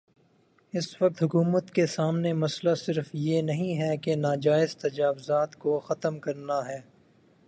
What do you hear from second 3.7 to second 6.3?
ہے کہ ناجائز تجاوزات کو ختم